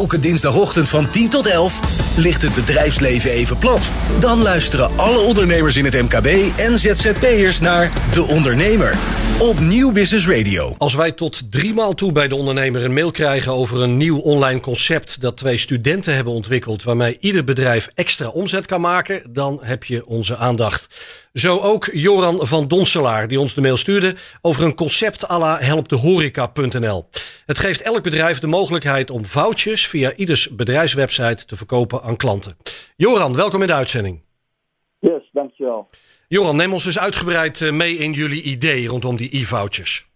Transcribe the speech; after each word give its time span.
Elke 0.00 0.18
dinsdagochtend 0.18 0.88
van 0.88 1.10
10 1.10 1.28
tot 1.28 1.46
11 1.46 1.80
ligt 2.16 2.42
het 2.42 2.54
bedrijfsleven 2.54 3.30
even 3.30 3.58
plat. 3.58 3.90
Dan 4.20 4.42
luisteren 4.42 4.98
alle 4.98 5.18
ondernemers 5.18 5.76
in 5.76 5.84
het 5.84 6.02
MKB 6.02 6.26
en 6.56 6.78
ZZP'ers 6.78 7.60
naar 7.60 7.92
De 8.12 8.22
Ondernemer 8.22 8.98
op 9.38 9.58
Nieuw 9.58 9.92
Business 9.92 10.28
Radio. 10.28 10.74
Als 10.78 10.94
wij 10.94 11.12
tot 11.12 11.52
drie 11.52 11.74
maal 11.74 11.94
toe 11.94 12.12
bij 12.12 12.28
De 12.28 12.34
Ondernemer 12.34 12.84
een 12.84 12.92
mail 12.92 13.10
krijgen 13.10 13.52
over 13.52 13.82
een 13.82 13.96
nieuw 13.96 14.18
online 14.18 14.60
concept 14.60 15.20
dat 15.20 15.36
twee 15.36 15.56
studenten 15.56 16.14
hebben 16.14 16.32
ontwikkeld 16.32 16.82
waarmee 16.82 17.16
ieder 17.20 17.44
bedrijf 17.44 17.88
extra 17.94 18.28
omzet 18.28 18.66
kan 18.66 18.80
maken, 18.80 19.22
dan 19.28 19.58
heb 19.62 19.84
je 19.84 20.06
onze 20.06 20.36
aandacht. 20.36 20.86
Zo 21.32 21.58
ook 21.58 21.84
Joran 21.92 22.46
van 22.46 22.68
Donselaar, 22.68 23.28
die 23.28 23.40
ons 23.40 23.54
de 23.54 23.60
mail 23.60 23.76
stuurde 23.76 24.14
over 24.42 24.64
een 24.64 24.74
concept 24.74 25.30
à 25.30 25.38
la 25.38 25.58
helpdehoreca.nl. 25.58 27.04
Het 27.46 27.58
geeft 27.58 27.82
elk 27.82 28.02
bedrijf 28.02 28.38
de 28.38 28.46
mogelijkheid 28.46 29.10
om 29.10 29.24
vouchers 29.24 29.88
via 29.88 30.14
ieders 30.14 30.56
bedrijfswebsite 30.56 31.46
te 31.46 31.56
verkopen 31.56 32.02
aan 32.02 32.16
klanten. 32.16 32.56
Joran, 32.96 33.34
welkom 33.34 33.60
in 33.60 33.66
de 33.66 33.74
uitzending. 33.74 34.20
Yes, 34.98 35.30
dankjewel. 35.32 35.88
Joran, 36.28 36.56
neem 36.56 36.72
ons 36.72 36.84
dus 36.84 36.98
uitgebreid 36.98 37.60
eh, 37.60 37.72
mee 37.72 37.94
in 37.94 38.12
jullie 38.12 38.42
idee 38.42 38.86
rondom 38.86 39.16
die 39.16 39.36
e-vouchers. 39.36 40.08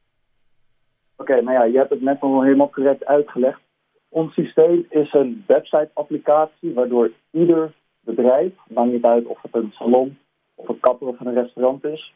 Oké, 1.16 1.42
nou 1.42 1.52
ja, 1.52 1.64
je 1.64 1.78
hebt 1.78 1.91
het 1.91 2.02
net 2.02 2.20
al 2.20 2.42
helemaal 2.42 2.70
correct 2.70 3.05
uitgelegd. 3.05 3.60
Ons 4.08 4.34
systeem 4.34 4.86
is 4.91 5.12
een 5.12 5.44
website-applicatie 5.46 6.72
waardoor 6.74 7.10
ieder 7.30 7.72
bedrijf, 8.00 8.52
maakt 8.69 8.92
niet 8.92 9.05
uit 9.05 9.27
of 9.27 9.42
het 9.42 9.55
een 9.55 9.72
salon 9.72 10.19
of 10.54 10.68
een 10.68 10.80
kapper 10.80 11.06
of 11.06 11.20
een 11.20 11.34
restaurant 11.34 11.84
is, 11.84 12.14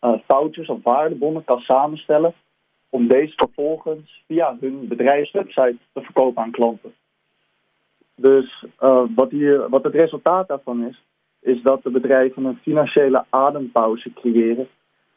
uh, 0.00 0.12
foutjes 0.26 0.68
of 0.68 0.78
waardebonnen 0.82 1.44
kan 1.44 1.60
samenstellen 1.60 2.34
om 2.88 3.08
deze 3.08 3.32
vervolgens 3.36 4.22
via 4.26 4.56
hun 4.60 4.88
bedrijfswebsite 4.88 5.76
te 5.92 6.00
verkopen 6.00 6.42
aan 6.42 6.50
klanten. 6.50 6.94
Dus 8.14 8.64
uh, 8.80 9.02
wat, 9.14 9.30
hier, 9.30 9.68
wat 9.68 9.84
het 9.84 9.94
resultaat 9.94 10.48
daarvan 10.48 10.84
is, 10.84 11.02
is 11.40 11.62
dat 11.62 11.82
de 11.82 11.90
bedrijven 11.90 12.44
een 12.44 12.58
financiële 12.62 13.24
adempauze 13.30 14.12
creëren 14.14 14.68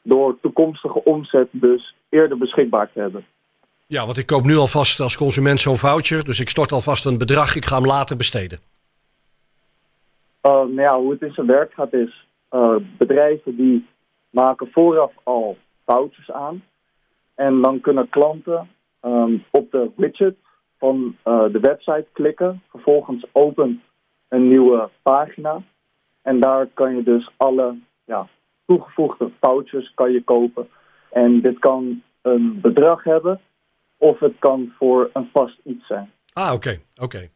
door 0.02 0.39
toekomstige 0.42 1.04
omzet 1.04 1.48
dus 1.52 1.95
eerder 2.09 2.38
beschikbaar 2.38 2.92
te 2.94 3.00
hebben. 3.00 3.26
Ja, 3.86 4.06
want 4.06 4.17
ik 4.17 4.26
koop 4.26 4.44
nu 4.44 4.56
alvast 4.56 5.00
als 5.00 5.17
consument 5.17 5.59
zo'n 5.59 5.78
voucher, 5.78 6.23
dus 6.23 6.39
ik 6.39 6.50
stort 6.50 6.72
alvast 6.72 7.06
een 7.06 7.17
bedrag, 7.17 7.56
ik 7.56 7.66
ga 7.66 7.76
hem 7.76 7.86
later 7.86 8.17
besteden. 8.17 8.59
Uh, 10.42 10.52
nou 10.52 10.82
ja, 10.82 11.00
hoe 11.00 11.11
het 11.11 11.22
in 11.22 11.34
zijn 11.34 11.48
werk 11.48 11.73
gaat 11.73 11.94
is, 11.94 12.27
uh, 12.52 12.76
bedrijven 12.98 13.56
die 13.56 13.88
maken 14.30 14.67
vooraf 14.72 15.12
al 15.23 15.58
foutjes 15.86 16.31
aan. 16.31 16.64
En 17.36 17.62
dan 17.62 17.81
kunnen 17.81 18.09
klanten 18.09 18.70
um, 19.02 19.44
op 19.52 19.72
de 19.72 19.92
widget 19.95 20.36
van 20.78 21.16
uh, 21.26 21.44
de 21.52 21.59
website 21.59 22.08
klikken. 22.14 22.62
Vervolgens 22.70 23.26
opent 23.31 23.81
een 24.28 24.48
nieuwe 24.48 24.89
pagina. 25.02 25.62
En 26.22 26.39
daar 26.39 26.67
kan 26.73 26.95
je 26.95 27.04
dus 27.04 27.30
alle 27.38 27.78
ja, 28.06 28.28
toegevoegde 28.66 29.32
foutjes 29.39 29.92
kan 29.94 30.11
je 30.11 30.23
kopen. 30.23 30.67
En 31.11 31.42
dit 31.42 31.59
kan 31.59 32.04
een 32.22 32.61
bedrag 32.61 33.04
hebben 33.04 33.42
of 33.98 34.20
het 34.20 34.34
kan 34.39 34.73
voor 34.78 35.09
een 35.14 35.30
vast 35.34 35.59
iets 35.64 35.88
zijn. 35.88 36.11
Ah, 36.34 36.54
oké. 36.54 36.80
oké. 37.02 37.30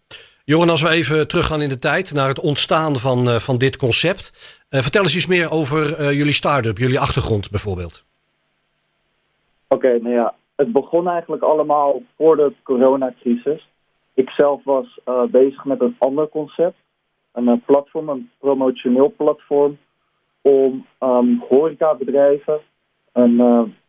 Joran, 0.46 0.70
als 0.70 0.82
we 0.82 0.90
even 0.90 1.28
teruggaan 1.28 1.62
in 1.62 1.70
de 1.70 1.80
tijd 1.80 2.14
naar 2.14 2.28
het 2.28 2.40
ontstaan 2.40 2.96
van, 2.96 3.28
uh, 3.28 3.36
van 3.36 3.58
dit 3.58 3.78
concept. 3.78 4.32
Uh, 4.70 4.80
vertel 4.80 5.02
eens 5.02 5.16
iets 5.16 5.28
meer 5.28 5.52
over 5.52 6.00
uh, 6.00 6.12
jullie 6.12 6.34
start-up, 6.34 6.78
jullie 6.78 7.00
achtergrond 7.00 7.50
bijvoorbeeld. 7.50 8.06
Oké, 9.68 10.00
nou 10.02 10.16
ja, 10.16 10.34
het 10.56 10.72
begon 10.72 11.08
eigenlijk 11.08 11.44
allemaal 11.44 12.02
voor 12.16 12.36
de 12.36 12.54
coronacrisis. 12.64 13.70
Ik 14.14 14.30
zelf 14.30 14.64
was 14.64 15.00
bezig 15.32 15.66
met 15.66 15.82
een 15.82 15.96
ander 16.00 16.30
concept. 16.30 16.78
Een 17.32 17.64
platform, 17.66 18.10
een 18.10 18.30
promotioneel 18.40 19.14
platform 19.18 19.78
om 20.42 20.86
um, 21.00 21.44
horecabedrijven 21.50 22.60
een 23.12 23.36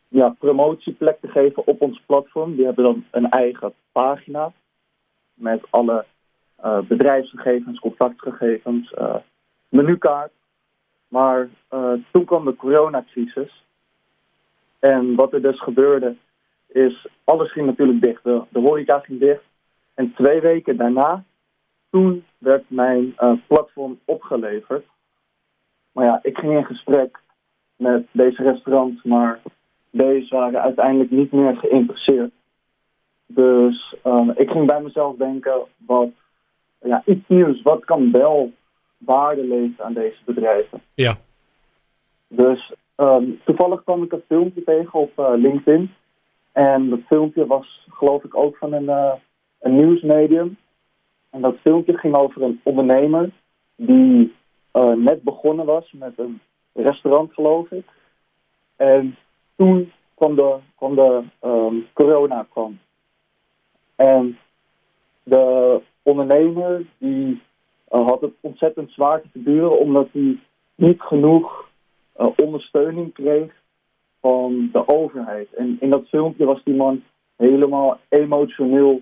ja, 0.08 0.34
promotieplek 0.38 1.20
te 1.20 1.28
geven 1.28 1.66
op 1.66 1.80
ons 1.80 2.02
platform. 2.06 2.56
Die 2.56 2.64
hebben 2.64 2.84
dan 2.84 3.04
een 3.10 3.28
eigen 3.28 3.72
pagina 3.92 4.52
met 5.34 5.60
alle 5.70 6.04
bedrijfsgegevens, 6.88 7.78
contactgegevens, 7.78 8.92
uh, 8.98 9.16
menukaart. 9.68 10.32
Maar 11.08 11.48
uh, 11.74 11.92
toen 12.10 12.24
kwam 12.24 12.44
de 12.44 12.56
coronacrisis. 12.56 13.64
En 14.78 15.14
wat 15.14 15.32
er 15.32 15.42
dus 15.42 15.60
gebeurde, 15.60 16.16
is 16.66 17.06
alles 17.24 17.52
ging 17.52 17.66
natuurlijk 17.66 18.02
dicht. 18.02 18.24
De, 18.24 18.44
horeca 18.52 18.98
ging 18.98 19.20
dicht. 19.20 19.42
En 19.94 20.14
twee 20.14 20.40
weken 20.40 20.76
daarna, 20.76 21.24
toen 21.90 22.24
werd 22.38 22.64
mijn 22.66 23.14
platform 23.46 23.98
opgeleverd. 24.04 24.86
Maar 25.92 26.04
ja, 26.04 26.18
ik 26.22 26.38
ging 26.38 26.52
in 26.52 26.64
gesprek 26.64 27.18
met 27.76 28.06
deze 28.10 28.42
restaurants, 28.42 29.02
maar 29.02 29.40
deze 29.90 30.34
waren 30.34 30.62
uiteindelijk 30.62 31.10
niet 31.10 31.32
meer 31.32 31.56
geïnteresseerd. 31.56 32.32
Dus 33.26 33.96
ik 34.34 34.50
ging 34.50 34.66
bij 34.66 34.80
mezelf 34.80 35.16
denken, 35.16 35.60
wat 35.76 36.10
ja, 36.82 37.02
iets 37.06 37.28
nieuws. 37.28 37.62
Wat 37.62 37.84
kan 37.84 38.10
wel 38.10 38.52
waarde 38.98 39.44
leveren 39.44 39.84
aan 39.84 39.92
deze 39.92 40.18
bedrijven? 40.24 40.82
Ja. 40.94 41.14
Dus 42.28 42.72
um, 42.96 43.40
toevallig 43.44 43.82
kwam 43.82 44.02
ik 44.02 44.12
een 44.12 44.22
filmpje 44.28 44.64
tegen 44.64 45.00
op 45.00 45.18
uh, 45.18 45.32
LinkedIn. 45.36 45.94
En 46.52 46.88
dat 46.88 47.00
filmpje 47.06 47.46
was 47.46 47.86
geloof 47.90 48.24
ik 48.24 48.36
ook 48.36 48.56
van 48.56 48.72
een, 48.72 48.84
uh, 48.84 49.12
een 49.60 49.76
nieuwsmedium. 49.76 50.56
En 51.30 51.40
dat 51.40 51.56
filmpje 51.62 51.98
ging 51.98 52.16
over 52.16 52.42
een 52.42 52.60
ondernemer 52.62 53.30
die 53.76 54.34
uh, 54.72 54.92
net 54.92 55.22
begonnen 55.22 55.66
was 55.66 55.92
met 55.92 56.18
een 56.18 56.40
restaurant 56.72 57.32
geloof 57.32 57.70
ik. 57.70 57.86
En 58.76 59.16
toen 59.56 59.92
kwam 60.14 60.34
de, 60.36 60.56
kwam 60.76 60.94
de 60.94 61.22
um, 61.42 61.86
corona 61.92 62.46
kwam. 62.50 62.78
En 63.96 64.38
de 65.22 65.80
ondernemer 66.02 66.84
die 66.98 67.40
uh, 67.92 68.06
had 68.06 68.20
het 68.20 68.32
ontzettend 68.40 68.90
zwaar 68.90 69.20
te 69.20 69.28
verduren 69.32 69.78
omdat 69.78 70.08
hij 70.12 70.38
niet 70.74 71.00
genoeg 71.00 71.68
uh, 72.20 72.26
ondersteuning 72.36 73.12
kreeg 73.12 73.52
van 74.20 74.68
de 74.72 74.88
overheid. 74.88 75.54
En 75.54 75.76
in 75.80 75.90
dat 75.90 76.08
filmpje 76.08 76.44
was 76.44 76.62
die 76.64 76.74
man 76.74 77.02
helemaal 77.36 77.98
emotioneel 78.08 79.00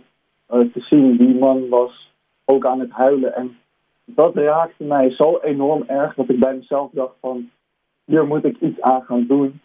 uh, 0.50 0.72
te 0.72 0.80
zien. 0.80 1.16
Die 1.16 1.34
man 1.34 1.68
was 1.68 2.12
ook 2.44 2.66
aan 2.66 2.80
het 2.80 2.90
huilen. 2.90 3.34
En 3.34 3.58
dat 4.04 4.34
raakte 4.34 4.84
mij 4.84 5.10
zo 5.10 5.38
enorm 5.42 5.84
erg 5.86 6.14
dat 6.14 6.28
ik 6.28 6.38
bij 6.38 6.54
mezelf 6.54 6.90
dacht 6.92 7.14
van 7.20 7.50
hier 8.04 8.26
moet 8.26 8.44
ik 8.44 8.60
iets 8.60 8.80
aan 8.80 9.02
gaan 9.02 9.26
doen. 9.26 9.60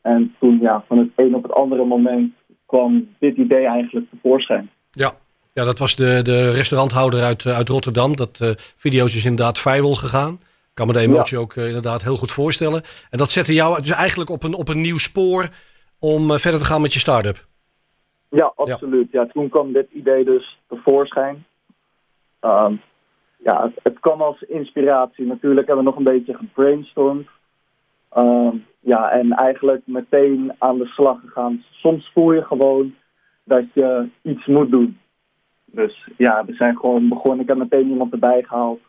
En 0.00 0.34
toen 0.38 0.58
ja, 0.60 0.84
van 0.86 0.98
het 0.98 1.10
een 1.16 1.34
op 1.34 1.42
het 1.42 1.52
andere 1.52 1.84
moment 1.84 2.32
kwam 2.66 3.08
dit 3.18 3.36
idee 3.36 3.66
eigenlijk 3.66 4.10
tevoorschijn. 4.10 4.70
Ja, 4.90 5.12
ja, 5.58 5.64
dat 5.64 5.78
was 5.78 5.96
de, 5.96 6.22
de 6.22 6.50
restauranthouder 6.50 7.22
uit, 7.22 7.44
eh, 7.44 7.56
uit 7.56 7.68
Rotterdam. 7.68 8.16
Dat 8.16 8.38
uh, 8.42 8.48
video's 8.56 9.16
is 9.16 9.24
inderdaad 9.24 9.58
viral 9.58 9.94
gegaan. 9.94 10.32
Ik 10.32 10.74
kan 10.74 10.86
me 10.86 10.92
de 10.92 10.98
emotie 10.98 11.36
ja. 11.36 11.42
ook 11.42 11.54
uh, 11.54 11.66
inderdaad 11.66 12.02
heel 12.02 12.14
goed 12.16 12.32
voorstellen. 12.32 12.82
En 13.10 13.18
dat 13.18 13.30
zette 13.30 13.54
jou 13.54 13.76
dus 13.76 13.90
eigenlijk 13.90 14.30
op 14.30 14.42
een, 14.42 14.54
op 14.54 14.68
een 14.68 14.80
nieuw 14.80 14.98
spoor 14.98 15.48
om 15.98 16.30
uh, 16.30 16.36
verder 16.36 16.60
te 16.60 16.66
gaan 16.66 16.80
met 16.80 16.92
je 16.92 16.98
start-up. 16.98 17.46
Ja, 18.28 18.52
absoluut. 18.56 19.08
Ja. 19.10 19.20
ja. 19.20 19.26
toen 19.26 19.48
kwam 19.48 19.72
dit 19.72 19.86
idee 19.92 20.24
dus 20.24 20.58
tevoorschijn. 20.68 21.46
Um, 22.40 22.80
ja, 23.36 23.62
het, 23.62 23.80
het, 23.82 23.98
kwam 24.00 24.22
als 24.22 24.42
inspiratie. 24.42 25.26
Natuurlijk 25.26 25.66
hebben 25.66 25.84
we 25.84 25.90
nog 25.90 25.98
een 25.98 26.14
beetje 26.14 26.34
gebrainstormd. 26.34 27.28
Um, 28.16 28.64
ja, 28.80 29.10
en 29.10 29.32
eigenlijk 29.32 29.82
meteen 29.84 30.52
aan 30.58 30.78
de 30.78 30.86
slag 30.86 31.20
gegaan. 31.20 31.64
Soms 31.70 32.10
voel 32.14 32.32
je 32.32 32.42
gewoon 32.42 32.94
dat 33.44 33.64
je 33.74 34.08
iets 34.22 34.46
moet 34.46 34.70
doen. 34.70 34.98
Dus 35.72 36.08
ja, 36.16 36.44
we 36.44 36.54
zijn 36.54 36.76
gewoon 36.76 37.08
begonnen. 37.08 37.40
Ik 37.40 37.48
heb 37.48 37.56
meteen 37.56 37.88
iemand 37.88 38.12
erbij 38.12 38.42
gehaald. 38.42 38.80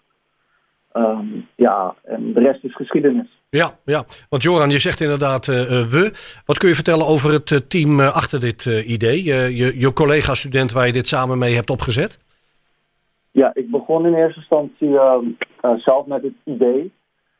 Um, 0.93 1.47
ja, 1.55 1.95
en 2.03 2.33
de 2.33 2.39
rest 2.39 2.63
is 2.63 2.75
geschiedenis. 2.75 3.37
Ja, 3.49 3.69
ja. 3.85 4.03
want 4.29 4.43
Joran, 4.43 4.69
je 4.69 4.79
zegt 4.79 5.01
inderdaad 5.01 5.47
uh, 5.47 5.55
we. 5.65 6.11
Wat 6.45 6.57
kun 6.57 6.69
je 6.69 6.75
vertellen 6.75 7.07
over 7.07 7.31
het 7.31 7.49
uh, 7.49 7.59
team 7.59 7.99
achter 7.99 8.39
dit 8.39 8.65
idee? 8.65 9.23
je, 9.23 9.79
je 9.79 9.93
collega-student 9.93 10.71
waar 10.71 10.85
je 10.85 10.91
dit 10.93 11.07
samen 11.07 11.37
mee 11.37 11.55
hebt 11.55 11.69
opgezet? 11.69 12.19
Ja, 13.31 13.51
ik 13.53 13.71
begon 13.71 14.05
in 14.05 14.13
eerste 14.13 14.39
instantie 14.39 14.99
ehm, 14.99 15.25
zelf 15.77 16.05
met 16.05 16.23
het 16.23 16.33
idee. 16.43 16.91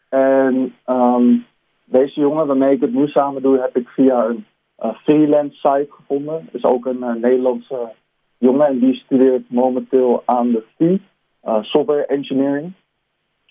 En 0.10 0.74
um, 0.88 1.46
deze 1.86 2.20
jongen 2.20 2.48
waarmee 2.48 2.76
ik 2.76 2.82
het 2.82 2.94
nu 2.94 3.08
samen 3.08 3.42
doe, 3.42 3.62
heb 3.62 3.78
ik 3.78 3.88
via 3.88 4.26
een 4.26 4.94
freelance 4.94 5.56
site 5.56 5.88
gevonden. 5.90 6.50
is 6.52 6.64
ook 6.64 6.86
een 6.86 7.20
Nederlandse 7.22 7.92
jongen 8.40 8.68
en 8.68 8.80
die 8.80 8.96
studeert 8.96 9.50
momenteel 9.50 10.24
aan 10.26 10.52
de 10.52 10.64
VU, 10.78 10.98
uh, 11.46 11.64
Software 11.64 12.06
Engineering. 12.06 12.74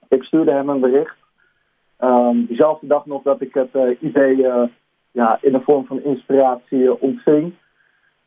Ik 0.08 0.23
stuurde 0.23 0.52
hem 0.52 0.69
een 0.69 0.81
bericht. 0.81 1.17
Um, 2.00 2.46
diezelfde 2.46 2.87
dag 2.87 3.06
nog 3.06 3.23
dat 3.23 3.40
ik 3.40 3.55
het 3.55 3.69
uh, 3.73 3.96
idee 4.00 4.37
uh, 4.37 4.62
ja, 5.11 5.38
in 5.40 5.52
de 5.52 5.61
vorm 5.61 5.87
van 5.87 6.02
inspiratie 6.02 7.00
ontving. 7.00 7.55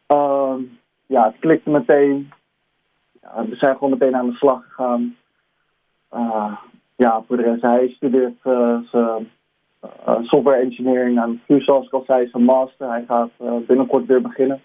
Um, 0.07 0.79
ja, 1.05 1.25
het 1.25 1.35
klikte 1.39 1.69
meteen. 1.69 2.31
we 3.21 3.55
zijn 3.55 3.73
gewoon 3.73 3.89
meteen 3.89 4.15
aan 4.15 4.29
de 4.29 4.35
slag 4.35 4.63
gegaan. 4.67 5.15
ja, 6.95 7.23
voor 7.27 7.37
de 7.37 7.57
hij 7.61 7.89
studeert 7.89 8.41
software 10.21 10.61
engineering 10.61 11.19
aan 11.19 11.41
VU, 11.45 11.61
zoals 11.61 11.85
ik 11.85 11.93
al 11.93 12.03
zei, 12.07 12.29
zijn 12.29 12.43
master. 12.43 12.89
Hij 12.89 13.03
gaat 13.07 13.31
binnenkort 13.67 14.05
weer 14.05 14.21
beginnen. 14.21 14.61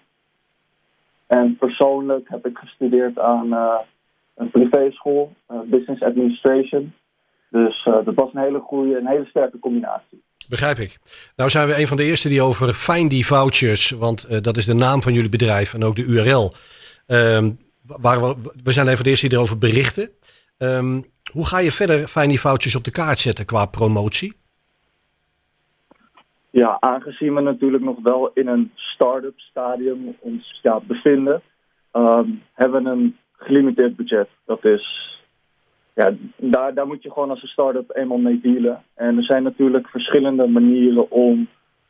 En 1.27 1.55
persoonlijk 1.57 2.29
heb 2.29 2.45
ik 2.45 2.57
gestudeerd 2.57 3.19
aan 3.19 3.51
een 4.35 4.51
privéschool, 4.51 5.33
Business 5.65 6.01
Administration. 6.01 6.93
Dus 7.49 7.83
dat 7.83 8.15
was 8.15 8.33
een 8.33 8.41
hele 8.41 8.59
goede, 8.59 8.97
een 8.97 9.07
hele 9.07 9.25
sterke 9.25 9.59
combinatie. 9.59 10.23
Begrijp 10.49 10.77
ik. 10.77 10.99
Nou 11.35 11.49
zijn 11.49 11.67
we 11.67 11.79
een 11.79 11.87
van 11.87 11.97
de 11.97 12.03
eerste 12.03 12.29
die 12.29 12.41
over 12.41 12.73
Findy 12.73 13.23
Vouchers, 13.23 13.89
want 13.89 14.43
dat 14.43 14.57
is 14.57 14.65
de 14.65 14.73
naam 14.73 15.01
van 15.01 15.13
jullie 15.13 15.29
bedrijf 15.29 15.73
en 15.73 15.83
ook 15.83 15.95
de 15.95 16.05
URL. 16.05 16.53
Um, 17.07 17.59
waar 17.87 18.19
we, 18.63 18.71
zijn 18.71 18.87
een 18.87 18.95
van 18.95 19.03
de 19.03 19.09
eerste 19.09 19.27
die 19.27 19.37
erover 19.37 19.57
berichten. 19.57 20.09
Um, 20.57 21.05
hoe 21.31 21.45
ga 21.45 21.59
je 21.59 21.71
verder 21.71 22.07
Findy 22.07 22.37
Vouchers 22.37 22.75
op 22.75 22.83
de 22.83 22.91
kaart 22.91 23.19
zetten 23.19 23.45
qua 23.45 23.65
promotie? 23.65 24.33
Ja, 26.63 26.77
aangezien 26.79 27.33
we 27.33 27.41
natuurlijk 27.41 27.83
nog 27.83 27.97
wel 28.03 28.31
in 28.33 28.47
een 28.47 28.71
start-up 28.75 29.39
stadium 29.39 30.15
ons 30.19 30.59
ja, 30.61 30.79
bevinden, 30.79 31.41
um, 31.93 32.43
hebben 32.53 32.83
we 32.83 32.89
een 32.89 33.17
gelimiteerd 33.31 33.95
budget. 33.95 34.27
Dat 34.45 34.65
is 34.65 35.15
ja, 35.93 36.13
daar, 36.35 36.73
daar 36.73 36.87
moet 36.87 37.03
je 37.03 37.11
gewoon 37.11 37.29
als 37.29 37.41
een 37.41 37.47
start-up 37.47 37.95
eenmaal 37.95 38.17
mee 38.17 38.39
dealen. 38.41 38.83
En 38.93 39.17
er 39.17 39.23
zijn 39.23 39.43
natuurlijk 39.43 39.87
verschillende 39.87 40.47
manieren 40.47 41.11
om 41.11 41.47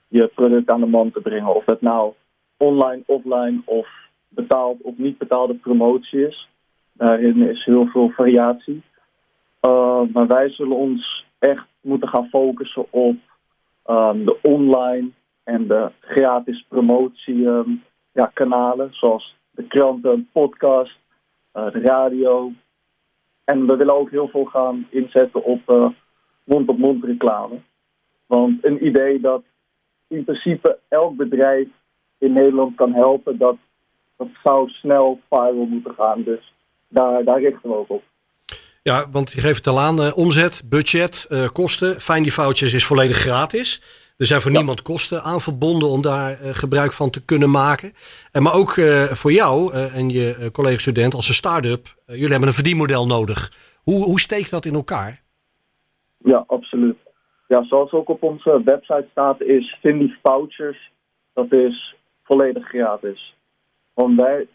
je 0.07 0.27
product 0.27 0.69
aan 0.69 0.79
de 0.79 0.85
man 0.85 1.11
te 1.11 1.21
brengen. 1.21 1.55
Of 1.55 1.65
het 1.65 1.81
nou 1.81 2.13
online, 2.57 3.03
offline 3.05 3.61
of 3.65 3.87
betaald 4.27 4.81
of 4.81 4.97
niet 4.97 5.17
betaalde 5.17 5.53
promotie 5.53 6.27
is. 6.27 6.49
Daarin 6.93 7.49
is 7.49 7.65
heel 7.65 7.85
veel 7.85 8.09
variatie. 8.09 8.83
Uh, 9.61 10.01
maar 10.13 10.27
wij 10.27 10.49
zullen 10.49 10.77
ons 10.77 11.25
echt 11.39 11.67
moeten 11.81 12.09
gaan 12.09 12.27
focussen 12.29 12.85
op 12.89 13.15
um, 13.87 14.25
de 14.25 14.37
online 14.41 15.09
en 15.43 15.67
de 15.67 15.91
gratis 16.01 16.65
promotie 16.67 17.45
um, 17.45 17.83
ja, 18.11 18.31
kanalen. 18.33 18.89
Zoals 18.91 19.35
de 19.51 19.63
kranten, 19.63 20.29
podcast, 20.31 20.97
uh, 21.53 21.71
de 21.71 21.79
radio, 21.79 22.51
en 23.43 23.67
we 23.67 23.75
willen 23.75 23.95
ook 23.95 24.09
heel 24.09 24.27
veel 24.27 24.45
gaan 24.45 24.87
inzetten 24.89 25.43
op 25.43 25.69
uh, 25.69 25.89
mond-op-mond 26.43 27.03
reclame. 27.03 27.59
Want 28.25 28.65
een 28.65 28.85
idee 28.85 29.19
dat 29.19 29.43
in 30.07 30.23
principe 30.23 30.79
elk 30.87 31.15
bedrijf 31.15 31.67
in 32.17 32.33
Nederland 32.33 32.75
kan 32.75 32.93
helpen, 32.93 33.37
dat, 33.37 33.55
dat 34.17 34.27
zou 34.43 34.69
snel 34.69 35.19
viral 35.29 35.65
moeten 35.65 35.93
gaan. 35.93 36.23
Dus 36.23 36.53
daar, 36.87 37.23
daar 37.23 37.39
richten 37.39 37.69
we 37.69 37.75
ook 37.75 37.89
op. 37.89 38.03
Ja, 38.89 39.09
want 39.11 39.31
je 39.31 39.39
geeft 39.39 39.57
het 39.57 39.67
al 39.67 39.79
aan, 39.79 39.99
uh, 39.99 40.17
omzet, 40.17 40.63
budget, 40.65 41.27
uh, 41.29 41.47
kosten. 41.47 42.01
Find 42.01 42.23
die 42.23 42.31
foutjes 42.31 42.73
is 42.73 42.85
volledig 42.85 43.17
gratis. 43.17 43.81
Er 44.17 44.25
zijn 44.25 44.41
voor 44.41 44.51
niemand 44.51 44.81
kosten 44.81 45.23
aan 45.23 45.41
verbonden 45.41 45.89
om 45.89 46.01
daar 46.01 46.31
uh, 46.31 46.49
gebruik 46.53 46.93
van 46.93 47.09
te 47.09 47.25
kunnen 47.25 47.51
maken. 47.51 47.93
En 48.31 48.43
maar 48.43 48.53
ook 48.53 48.71
voor 49.11 49.31
jou 49.31 49.73
en 49.73 50.09
je 50.09 50.49
collega-student 50.51 51.13
als 51.13 51.27
een 51.27 51.33
start-up, 51.33 51.95
jullie 52.05 52.29
hebben 52.29 52.47
een 52.47 52.53
verdienmodel 52.53 53.05
nodig. 53.05 53.51
Hoe, 53.83 54.03
hoe 54.03 54.19
steekt 54.19 54.51
dat 54.51 54.65
in 54.65 54.73
elkaar? 54.73 55.21
Ja, 56.17 56.43
absoluut. 56.47 56.97
Ja, 57.47 57.63
zoals 57.63 57.91
ook 57.91 58.09
op 58.09 58.23
onze 58.23 58.61
website 58.65 59.07
staat, 59.11 59.41
is 59.41 59.77
Findy 59.81 60.13
Vouchers, 60.23 60.91
dat 61.33 61.51
is 61.51 61.95
volledig 62.23 62.67
gratis. 62.67 63.35
Want 63.93 64.15
wij, 64.15 64.47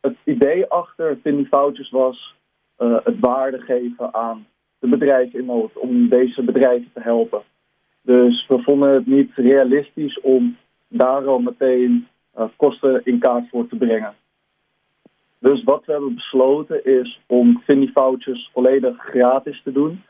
het 0.00 0.16
idee 0.24 0.66
achter 0.66 1.18
Findy 1.22 1.46
Vouchers 1.50 1.90
was 1.90 2.36
het 2.78 3.18
waarde 3.20 3.58
geven 3.58 4.14
aan 4.14 4.46
de 4.78 4.88
bedrijven 4.88 5.38
in 5.38 5.44
nood, 5.44 5.78
om 5.78 6.08
deze 6.08 6.42
bedrijven 6.42 6.90
te 6.94 7.00
helpen. 7.00 7.42
Dus 8.02 8.46
we 8.46 8.62
vonden 8.62 8.94
het 8.94 9.06
niet 9.06 9.30
realistisch 9.34 10.20
om 10.20 10.56
daar 10.88 11.26
al 11.26 11.38
meteen 11.38 12.08
uh, 12.38 12.44
kosten 12.56 13.00
in 13.04 13.18
kaart 13.18 13.48
voor 13.48 13.68
te 13.68 13.76
brengen. 13.76 14.14
Dus 15.38 15.64
wat 15.64 15.84
we 15.84 15.92
hebben 15.92 16.14
besloten 16.14 16.84
is 16.84 17.20
om 17.26 17.62
Vouchers 17.66 18.50
volledig 18.52 18.96
gratis 18.98 19.62
te 19.62 19.72
doen. 19.72 20.02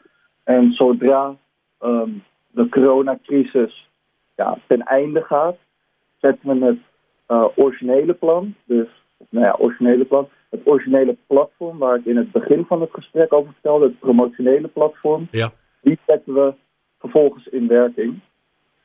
En 0.44 0.72
zodra 0.72 1.36
um, 1.82 2.22
de 2.50 2.68
coronacrisis 2.68 3.88
ja, 4.36 4.58
ten 4.66 4.82
einde 4.82 5.22
gaat, 5.22 5.56
zetten 6.20 6.58
we 6.58 6.66
het 6.66 6.78
uh, 7.28 7.44
originele 7.56 8.12
plan, 8.12 8.54
dus 8.64 8.88
nou 9.28 9.44
ja, 9.44 9.56
originele 9.58 10.04
plan, 10.04 10.28
het 10.48 10.60
originele 10.64 11.16
platform 11.26 11.78
waar 11.78 11.96
ik 11.96 12.04
in 12.04 12.16
het 12.16 12.32
begin 12.32 12.64
van 12.64 12.80
het 12.80 12.90
gesprek 12.92 13.34
over 13.34 13.52
vertelde, 13.52 13.84
het 13.84 13.98
promotionele 13.98 14.68
platform, 14.68 15.28
ja. 15.30 15.52
die 15.80 15.98
zetten 16.06 16.34
we 16.34 16.54
vervolgens 16.98 17.46
in 17.46 17.66
werking. 17.66 18.20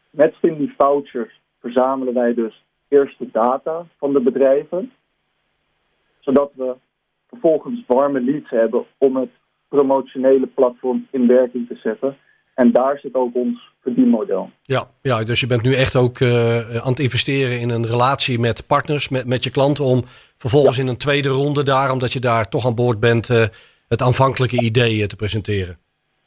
Met 0.10 0.36
Findy 0.36 0.74
Vouchers 0.78 1.42
verzamelen 1.60 2.14
wij 2.14 2.34
dus 2.34 2.64
eerst 2.88 3.20
de 3.20 3.30
data 3.32 3.86
van 3.98 4.14
de 4.14 4.22
bedrijven, 4.22 4.92
zodat 6.20 6.52
we 6.56 6.76
vervolgens 7.30 7.84
warme 7.88 8.22
leads 8.22 8.50
hebben 8.50 8.86
om 8.98 9.16
het 9.16 9.32
promotionele 9.68 10.48
platform 10.48 11.08
in 11.12 11.28
werking 11.28 11.68
te 11.68 11.76
zetten. 11.76 12.18
En 12.54 12.72
daar 12.72 13.00
zit 13.00 13.14
ook 13.14 13.36
ons 13.36 13.72
verdienmodel. 13.82 14.50
Ja, 14.64 14.88
ja 15.02 15.24
dus 15.24 15.40
je 15.40 15.48
bent 15.48 15.62
nu 15.62 15.74
echt 15.74 15.96
ook 15.96 16.20
uh, 16.20 16.58
aan 16.76 16.90
het 16.90 17.00
investeren 17.00 17.60
in 17.60 17.70
een 17.70 17.86
relatie 17.86 18.40
met 18.40 18.68
partners, 18.68 19.10
met, 19.10 19.26
met 19.26 19.44
je 19.44 19.52
klanten, 19.52 19.84
om 19.86 20.04
vervolgens 20.38 20.78
in 20.78 20.88
een 20.88 20.98
tweede 20.98 21.30
ronde 21.30 21.64
daar, 21.64 21.92
omdat 21.92 22.14
je 22.14 22.20
daar 22.20 22.50
toch 22.50 22.66
aan 22.66 22.76
boord 22.76 23.00
bent, 23.00 23.30
uh, 23.30 23.44
het 23.88 24.02
aanvankelijke 24.02 24.62
idee 24.62 25.08
te 25.08 25.16
presenteren. 25.16 25.78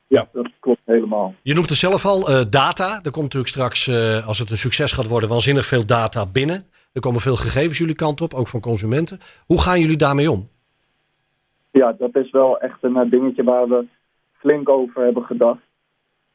Ja, 0.07 0.29
dat 0.33 0.51
klopt 0.61 0.81
helemaal. 0.85 1.35
Je 1.43 1.55
noemt 1.55 1.69
het 1.69 1.79
zelf 1.79 2.05
al, 2.05 2.31
uh, 2.31 2.41
data. 2.51 3.01
Er 3.03 3.11
komt 3.11 3.23
natuurlijk 3.23 3.53
straks, 3.53 3.91
als 4.27 4.39
het 4.39 4.51
een 4.51 4.59
succes 4.59 4.93
gaat 4.93 5.09
worden, 5.09 5.29
waanzinnig 5.29 5.67
veel 5.67 5.87
data 5.87 6.27
binnen. 6.27 6.65
Er 6.93 7.01
komen 7.01 7.21
veel 7.21 7.37
gegevens 7.37 7.79
jullie 7.79 7.95
kant 7.95 8.21
op, 8.21 8.35
ook 8.35 8.49
van 8.49 8.61
consumenten. 8.61 9.19
Hoe 9.47 9.63
gaan 9.63 9.81
jullie 9.81 9.97
daarmee 9.97 10.31
om? 10.31 10.49
Ja, 11.71 11.93
dat 11.99 12.17
is 12.17 12.31
wel 12.31 12.59
echt 12.59 12.79
een 12.81 13.11
dingetje 13.11 13.45
waar 13.45 13.69
we 13.69 13.85
flink 14.39 14.69
over 14.69 15.05
hebben 15.05 15.23
gedacht. 15.23 15.61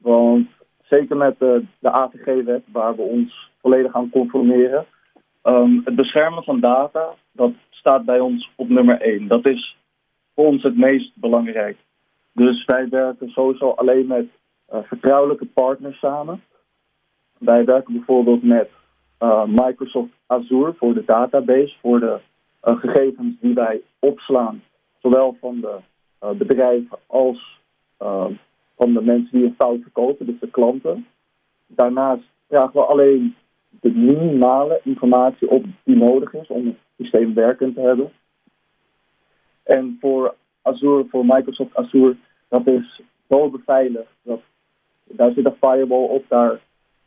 Want 0.02 0.48
zeker 0.82 1.18
met 1.18 1.40
de, 1.40 1.66
de 1.80 1.92
AVG-wet, 1.92 2.64
waar 2.72 2.96
we 2.96 3.02
ons 3.02 3.50
volledig 3.62 3.94
aan 3.94 4.10
conformeren. 4.10 4.86
Um, 5.44 5.82
het 5.84 5.96
beschermen 5.96 6.44
van 6.44 6.60
data, 6.60 7.14
dat 7.32 7.52
staat 7.70 8.06
bij 8.06 8.20
ons 8.20 8.52
op 8.56 8.70
nummer 8.70 9.02
1. 9.02 9.28
Dat 9.28 9.48
is 9.48 9.78
voor 10.36 10.46
ons 10.46 10.64
het 10.64 10.78
meest 10.78 11.12
belangrijk. 11.16 11.78
Dus 12.34 12.66
wij 12.66 12.90
werken 12.90 13.30
sowieso 13.30 13.70
alleen 13.70 14.08
met 14.08 14.26
uh, 14.74 14.80
vertrouwelijke 14.84 15.46
partners 15.46 16.00
samen. 16.00 16.44
Wij 17.38 17.66
werken 17.66 17.94
bijvoorbeeld 17.94 18.44
met 18.44 18.70
uh, 19.20 19.44
Microsoft 19.46 20.12
Azure 20.28 20.74
voor 20.78 20.94
de 20.94 21.04
database, 21.06 21.76
voor 21.82 22.00
de 22.00 22.20
uh, 22.64 22.80
gegevens 22.80 23.36
die 23.40 23.54
wij 23.54 23.82
opslaan, 24.00 24.64
zowel 25.00 25.38
van 25.40 25.60
de 25.60 26.36
bedrijven 26.36 26.98
als 27.08 27.60
van 28.82 28.94
de 28.94 29.02
mensen 29.02 29.38
die 29.38 29.46
een 29.46 29.56
fout 29.58 29.82
verkopen, 29.82 30.26
dus 30.26 30.40
de 30.40 30.50
klanten. 30.50 31.08
Daarnaast 31.68 32.24
vragen 32.48 32.74
we 32.74 32.86
alleen 32.86 33.36
de 33.70 33.92
minimale 33.92 34.82
informatie 34.84 35.50
op 35.50 35.66
die 35.84 35.96
nodig 35.96 36.34
is 36.34 36.48
om 36.48 36.66
het 36.66 36.76
systeem 36.98 37.34
werkend 37.34 37.76
te 37.76 37.82
hebben. 37.82 38.12
En 39.64 39.98
voor 40.00 40.36
Azure, 40.62 41.06
voor 41.10 41.26
Microsoft 41.26 41.76
Azure, 41.76 42.16
dat 42.48 42.68
is 42.68 43.02
zo 43.30 43.50
beveiligd. 43.50 44.14
Dat, 44.22 44.42
daar 45.04 45.32
zit 45.32 45.46
een 45.46 45.56
firewall 45.60 46.08
op. 46.08 46.26
Daar, 46.28 46.60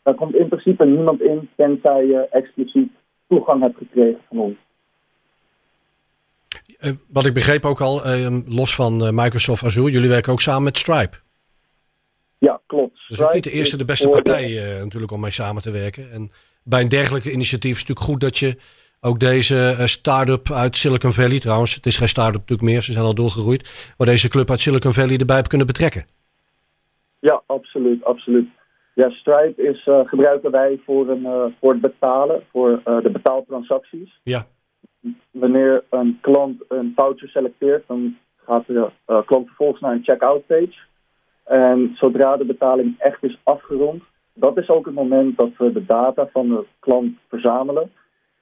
daar 0.02 0.14
komt 0.14 0.35
in 0.35 0.49
principe 0.49 0.87
niemand 0.87 1.21
in, 1.21 1.49
tenzij 1.57 2.07
je 2.07 2.28
expliciet 2.31 2.93
toegang 3.28 3.62
hebt 3.62 3.78
gekregen 3.78 4.21
van 4.28 4.38
ons. 4.38 4.57
Uh, 6.81 6.93
wat 7.09 7.26
ik 7.26 7.35
begreep 7.35 7.64
ook 7.64 7.81
al, 7.81 8.07
uh, 8.07 8.38
los 8.47 8.75
van 8.75 9.02
uh, 9.02 9.11
Microsoft 9.11 9.64
Azure, 9.64 9.90
jullie 9.90 10.09
werken 10.09 10.33
ook 10.33 10.40
samen 10.40 10.62
met 10.62 10.78
Stripe. 10.78 11.23
Dus 13.16 13.26
ook 13.26 13.35
niet 13.35 13.44
de 13.44 13.50
eerste, 13.50 13.76
de 13.76 13.85
beste 13.85 14.09
partij 14.09 14.76
natuurlijk 14.78 15.12
om 15.12 15.21
mee 15.21 15.30
samen 15.30 15.62
te 15.62 15.71
werken. 15.71 16.12
En 16.12 16.30
bij 16.62 16.80
een 16.80 16.88
dergelijke 16.88 17.33
initiatief 17.33 17.73
is 17.73 17.78
het 17.78 17.88
natuurlijk 17.88 18.12
goed 18.12 18.21
dat 18.21 18.38
je 18.38 18.56
ook 19.00 19.18
deze 19.18 19.76
uh, 19.78 19.87
start-up 19.87 20.50
uit 20.50 20.76
Silicon 20.76 21.12
Valley, 21.12 21.38
trouwens, 21.38 21.75
het 21.75 21.87
is 21.87 21.97
geen 21.99 22.09
start-up 22.09 22.40
natuurlijk 22.40 22.68
meer, 22.68 22.83
ze 22.83 22.92
zijn 22.92 23.04
al 23.04 23.14
doorgegroeid, 23.14 23.94
maar 23.99 24.06
deze 24.06 24.28
club 24.28 24.50
uit 24.50 24.61
Silicon 24.61 24.92
Valley 24.92 25.16
erbij 25.16 25.37
hebt 25.37 25.49
kunnen 25.49 25.66
betrekken. 25.66 26.06
Ja, 27.18 27.42
absoluut, 27.47 28.04
absoluut. 28.04 28.49
Ja, 28.94 29.11
Stripe 29.11 29.62
is, 29.62 29.87
uh, 29.87 30.00
gebruiken 30.04 30.50
wij 30.50 30.80
voor, 30.85 31.09
een, 31.09 31.23
uh, 31.23 31.44
voor 31.61 31.73
het 31.73 31.80
betalen, 31.80 32.42
voor 32.50 32.80
de 32.85 33.11
betaaltransacties. 33.12 34.21
Ja. 34.23 34.47
Wanneer 35.30 35.85
een 35.90 36.18
klant 36.21 36.62
een 36.68 36.92
voucher 36.97 37.28
selecteert, 37.28 37.85
dan 37.87 38.16
gaat 38.47 38.66
de 38.66 38.90
klant 39.26 39.47
vervolgens 39.47 39.80
naar 39.80 39.92
een 39.92 40.04
checkout 40.04 40.47
page. 40.47 40.75
En 41.45 41.91
zodra 41.95 42.37
de 42.37 42.45
betaling 42.45 42.99
echt 42.99 43.23
is 43.23 43.39
afgerond, 43.43 44.03
dat 44.33 44.59
is 44.59 44.69
ook 44.69 44.85
het 44.85 44.95
moment 44.95 45.37
dat 45.37 45.51
we 45.59 45.73
de 45.73 45.85
data 45.85 46.29
van 46.33 46.49
de 46.49 46.65
klant 46.79 47.19
verzamelen 47.29 47.91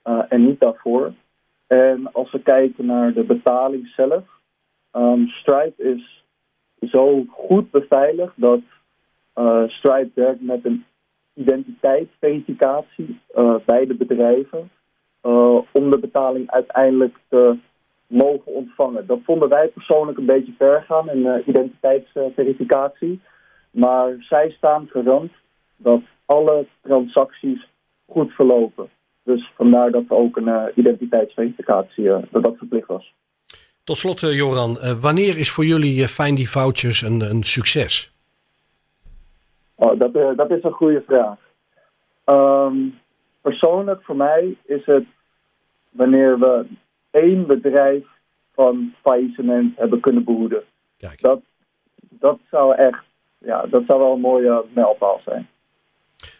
uh, 0.05 0.23
en 0.29 0.45
niet 0.47 0.61
daarvoor. 0.61 1.13
En 1.67 2.13
als 2.13 2.31
we 2.31 2.43
kijken 2.43 2.87
naar 2.87 3.13
de 3.13 3.25
betaling 3.25 3.89
zelf, 3.97 4.25
um, 4.93 5.29
Stripe 5.29 5.83
is 5.83 6.25
zo 6.91 7.25
goed 7.29 7.71
beveiligd 7.71 8.33
dat 8.37 8.61
uh, 9.35 9.63
Stripe 9.67 10.11
werkt 10.15 10.43
met 10.43 10.65
een 10.65 10.85
identiteitsverificatie 11.35 13.21
uh, 13.35 13.55
bij 13.65 13.87
de 13.87 13.95
bedrijven 13.95 14.71
om 15.73 15.91
de 15.91 15.99
betaling 16.01 16.51
uiteindelijk 16.51 17.19
te 17.29 17.59
mogen 18.13 18.53
ontvangen. 18.53 19.07
Dat 19.07 19.19
vonden 19.25 19.49
wij 19.49 19.69
persoonlijk 19.69 20.19
een 20.19 20.27
beetje 20.27 20.55
ver 20.59 20.85
gaan 20.89 21.11
in 21.11 21.43
identiteitsverificatie. 21.47 23.21
Maar 23.71 24.17
zij 24.19 24.51
staan 24.51 24.89
garant 24.91 25.33
dat 25.77 26.01
alle 26.25 26.67
transacties 26.83 27.69
goed 28.07 28.33
verlopen. 28.33 28.89
Dus 29.23 29.53
vandaar 29.57 29.91
dat 29.91 30.05
ook 30.09 30.37
een 30.37 30.49
uh, 30.49 30.65
identiteitsverificatie 30.75 32.05
uh, 32.05 32.19
dat 32.31 32.45
dat 32.45 32.57
verplicht 32.57 32.87
was. 32.87 33.15
Tot 33.85 33.97
slot, 33.97 34.21
Joran, 34.21 34.79
wanneer 35.01 35.39
is 35.39 35.51
voor 35.51 35.65
jullie 35.65 36.09
Find 36.09 36.37
die 36.37 36.51
Vouchers 36.51 37.03
een, 37.03 37.21
een 37.21 37.43
succes? 37.43 38.13
Oh, 39.75 39.99
dat, 39.99 40.13
dat 40.37 40.51
is 40.51 40.63
een 40.63 40.73
goede 40.73 41.03
vraag. 41.07 41.39
Um, 42.25 42.99
persoonlijk 43.41 44.03
voor 44.05 44.17
mij 44.17 44.57
is 44.65 44.87
het 44.87 45.05
wanneer 45.91 46.39
we 46.39 46.67
één 47.13 47.47
bedrijf 47.47 48.05
van 48.55 48.95
faillissement 49.03 49.77
hebben 49.77 50.01
kunnen 50.01 50.25
behoeden. 50.25 50.63
Kijk. 50.97 51.21
Dat, 51.21 51.41
dat 52.09 52.39
zou 52.51 52.75
echt, 52.75 53.05
ja, 53.39 53.67
dat 53.67 53.83
zou 53.87 53.99
wel 54.01 54.13
een 54.13 54.21
mooie 54.21 54.65
mijlpaal 54.75 55.21
zijn. 55.25 55.49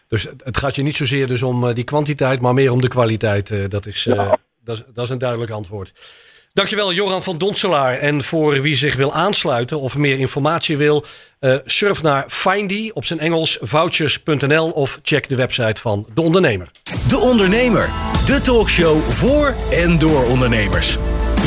Dus 0.07 0.23
het 0.23 0.57
gaat 0.57 0.75
je 0.75 0.83
niet 0.83 0.95
zozeer 0.95 1.27
dus 1.27 1.43
om 1.43 1.73
die 1.73 1.83
kwantiteit, 1.83 2.41
maar 2.41 2.53
meer 2.53 2.71
om 2.71 2.81
de 2.81 2.87
kwaliteit. 2.87 3.71
Dat 3.71 3.85
is, 3.85 4.03
ja. 4.03 4.25
uh, 4.25 4.33
dat 4.63 4.75
is, 4.75 4.83
dat 4.93 5.03
is 5.05 5.09
een 5.09 5.17
duidelijk 5.17 5.51
antwoord. 5.51 5.93
Dankjewel 6.53 6.93
Joran 6.93 7.23
van 7.23 7.37
Donselaar. 7.37 7.97
En 7.99 8.23
voor 8.23 8.61
wie 8.61 8.75
zich 8.75 8.95
wil 8.95 9.13
aansluiten 9.13 9.79
of 9.79 9.95
meer 9.95 10.19
informatie 10.19 10.77
wil, 10.77 11.05
uh, 11.39 11.55
surf 11.65 12.01
naar 12.01 12.25
Findy 12.27 12.91
op 12.93 13.05
zijn 13.05 13.19
Engels 13.19 13.57
vouchers.nl 13.61 14.69
of 14.69 14.99
check 15.03 15.29
de 15.29 15.35
website 15.35 15.81
van 15.81 16.05
De 16.13 16.21
Ondernemer. 16.21 16.71
De 17.07 17.17
Ondernemer, 17.17 17.89
de 18.25 18.41
talkshow 18.41 19.01
voor 19.01 19.55
en 19.71 19.99
door 19.99 20.25
ondernemers. 20.25 20.97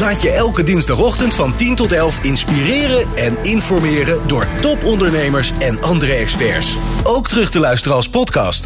Laat 0.01 0.23
je 0.23 0.31
elke 0.31 0.63
dinsdagochtend 0.63 1.35
van 1.35 1.55
10 1.55 1.75
tot 1.75 1.93
11 1.93 2.25
inspireren 2.25 3.09
en 3.15 3.37
informeren 3.43 4.29
door 4.29 4.47
topondernemers 4.61 5.53
en 5.59 5.83
andere 5.83 6.13
experts. 6.13 6.77
Ook 7.03 7.29
terug 7.29 7.51
te 7.51 7.61
luisteren 7.61 7.97
als 7.97 8.09
podcast. 8.09 8.65